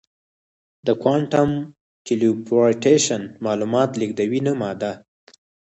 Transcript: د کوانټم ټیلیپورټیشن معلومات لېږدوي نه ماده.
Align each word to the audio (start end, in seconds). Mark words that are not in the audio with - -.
د 0.85 0.87
کوانټم 1.01 1.49
ټیلیپورټیشن 2.05 3.21
معلومات 3.45 3.89
لېږدوي 3.99 4.39
نه 4.47 4.53
ماده. 4.61 4.91